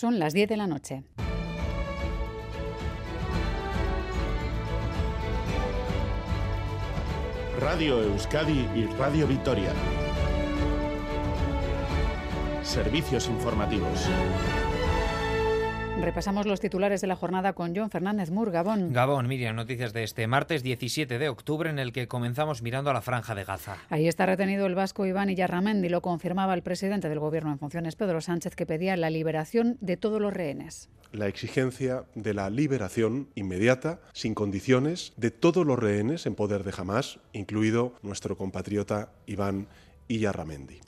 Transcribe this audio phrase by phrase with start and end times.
[0.00, 1.02] Son las 10 de la noche.
[7.60, 9.74] Radio Euskadi y Radio Vitoria.
[12.62, 14.08] Servicios informativos.
[16.02, 18.90] Repasamos los titulares de la jornada con John Fernández Mur, Gabón.
[18.92, 22.94] Gabón, Miriam, noticias de este martes 17 de octubre en el que comenzamos mirando a
[22.94, 23.76] la franja de Gaza.
[23.90, 27.96] Ahí está retenido el vasco Iván Iyarramendi, lo confirmaba el presidente del gobierno en funciones,
[27.96, 33.30] Pedro Sánchez, que pedía la liberación de todos los rehenes la exigencia de la liberación
[33.34, 39.66] inmediata, sin condiciones, de todos los rehenes en poder de Hamas, incluido nuestro compatriota Iván
[40.10, 40.26] y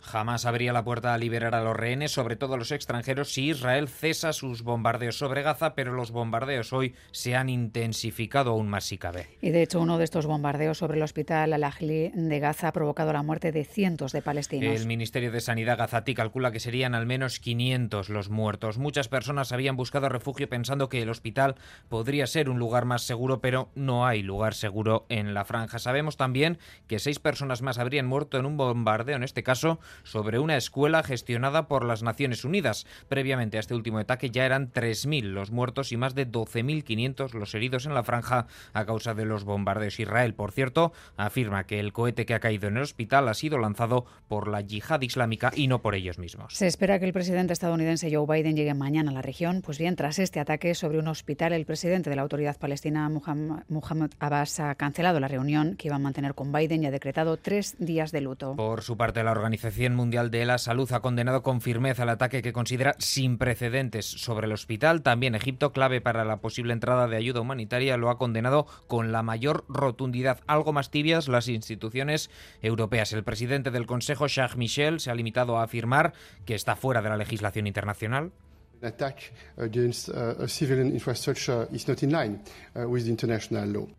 [0.00, 3.50] Jamás abría la puerta a liberar a los rehenes, sobre todo a los extranjeros, si
[3.50, 8.84] Israel cesa sus bombardeos sobre Gaza, pero los bombardeos hoy se han intensificado aún más
[8.84, 9.28] si cabe.
[9.42, 13.12] Y de hecho, uno de estos bombardeos sobre el hospital Al-Ahli de Gaza ha provocado
[13.12, 14.80] la muerte de cientos de palestinos.
[14.80, 18.78] El Ministerio de Sanidad gazatí calcula que serían al menos 500 los muertos.
[18.78, 21.56] Muchas personas habían buscado refugio pensando que el hospital
[21.90, 25.78] podría ser un lugar más seguro, pero no hay lugar seguro en la franja.
[25.78, 30.38] Sabemos también que seis personas más habrían muerto en un bombardeo en este caso sobre
[30.38, 32.86] una escuela gestionada por las Naciones Unidas.
[33.08, 37.54] Previamente a este último ataque ya eran 3.000 los muertos y más de 12.500 los
[37.54, 40.00] heridos en la franja a causa de los bombardeos.
[40.00, 43.58] Israel, por cierto, afirma que el cohete que ha caído en el hospital ha sido
[43.58, 46.54] lanzado por la yihad islámica y no por ellos mismos.
[46.54, 49.62] Se espera que el presidente estadounidense Joe Biden llegue mañana a la región.
[49.62, 54.10] Pues bien, tras este ataque sobre un hospital, el presidente de la autoridad palestina, Muhammad
[54.18, 57.76] Abbas, ha cancelado la reunión que iba a mantener con Biden y ha decretado tres
[57.78, 58.56] días de luto.
[58.56, 62.42] Por su parte, la Organización Mundial de la Salud ha condenado con firmeza el ataque
[62.42, 65.00] que considera sin precedentes sobre el hospital.
[65.00, 69.22] También Egipto, clave para la posible entrada de ayuda humanitaria, lo ha condenado con la
[69.22, 70.40] mayor rotundidad.
[70.46, 72.28] Algo más tibias las instituciones
[72.60, 73.14] europeas.
[73.14, 76.12] El presidente del Consejo, Charles Michel, se ha limitado a afirmar
[76.44, 78.32] que está fuera de la legislación internacional.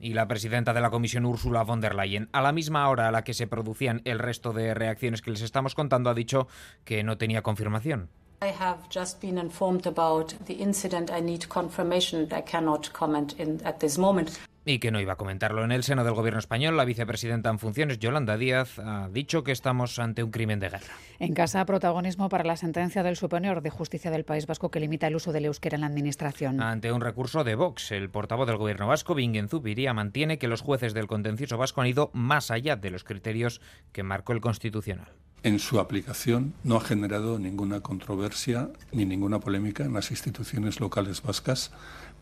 [0.00, 3.12] Y la presidenta de la Comisión, Ursula von der Leyen, a la misma hora a
[3.12, 6.48] la que se producían el resto de reacciones que les estamos contando, ha dicho
[6.84, 8.08] que no tenía confirmación.
[8.42, 11.10] I have just been informed about the incident.
[11.10, 12.26] I need confirmation.
[12.32, 14.32] I cannot comment in, at this moment
[14.64, 15.64] y que no iba a comentarlo.
[15.64, 19.52] En el seno del gobierno español, la vicepresidenta en funciones, Yolanda Díaz, ha dicho que
[19.52, 20.94] estamos ante un crimen de guerra.
[21.18, 25.06] En casa, protagonismo para la sentencia del Superior de Justicia del País Vasco que limita
[25.06, 26.60] el uso del euskera en la Administración.
[26.60, 30.60] Ante un recurso de Vox, el portavoz del gobierno vasco, Bingen Zubiría, mantiene que los
[30.60, 33.60] jueces del contencioso vasco han ido más allá de los criterios
[33.92, 35.08] que marcó el Constitucional
[35.42, 41.22] en su aplicación no ha generado ninguna controversia ni ninguna polémica en las instituciones locales
[41.22, 41.72] vascas,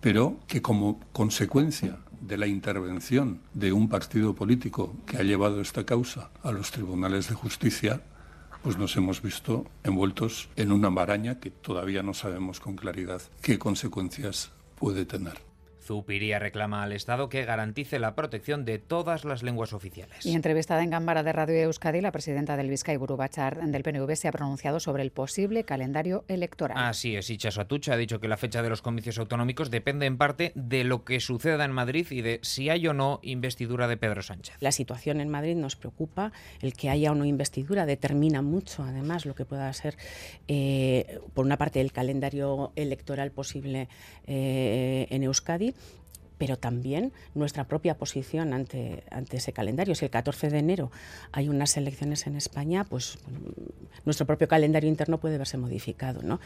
[0.00, 5.84] pero que como consecuencia de la intervención de un partido político que ha llevado esta
[5.84, 8.02] causa a los tribunales de justicia,
[8.62, 13.58] pues nos hemos visto envueltos en una maraña que todavía no sabemos con claridad qué
[13.58, 15.49] consecuencias puede tener.
[15.80, 20.24] Zupiría reclama al Estado que garantice la protección de todas las lenguas oficiales.
[20.24, 24.28] Y entrevistada en Gambara de Radio Euskadi, la presidenta del Vizcay Burubachar del PNV se
[24.28, 26.76] ha pronunciado sobre el posible calendario electoral.
[26.78, 30.18] Así es, Ichaso Atucha ha dicho que la fecha de los comicios autonómicos depende en
[30.18, 33.96] parte de lo que suceda en Madrid y de si hay o no investidura de
[33.96, 34.56] Pedro Sánchez.
[34.60, 39.26] La situación en Madrid nos preocupa, el que haya o no investidura determina mucho además
[39.26, 39.96] lo que pueda ser,
[40.48, 43.88] eh, por una parte, el calendario electoral posible
[44.26, 45.69] eh, en Euskadi
[46.40, 49.94] pero también nuestra propia posición ante, ante ese calendario.
[49.94, 50.90] Si el 14 de enero
[51.32, 53.18] hay unas elecciones en España, pues
[54.06, 56.22] nuestro propio calendario interno puede verse modificado.
[56.22, 56.40] ¿no?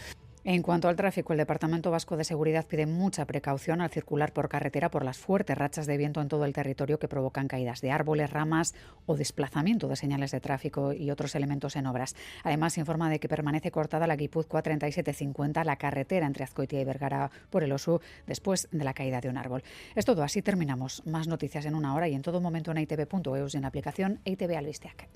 [0.46, 4.50] En cuanto al tráfico, el Departamento Vasco de Seguridad pide mucha precaución al circular por
[4.50, 7.90] carretera por las fuertes rachas de viento en todo el territorio que provocan caídas de
[7.90, 8.74] árboles, ramas
[9.06, 12.14] o desplazamiento de señales de tráfico y otros elementos en obras.
[12.42, 17.30] Además, informa de que permanece cortada la Guipúzcoa 3750, la carretera entre Azcoitia y Vergara
[17.48, 19.62] por el Osu, después de la caída de un árbol.
[19.94, 21.06] Es todo, así terminamos.
[21.06, 24.20] Más noticias en una hora y en todo momento en itv.eus y en la aplicación
[24.26, 25.08] ITV Albisteac.